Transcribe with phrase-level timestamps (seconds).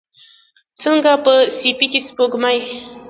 [0.83, 2.59] څنګه په سیپۍ کې سپوږمۍ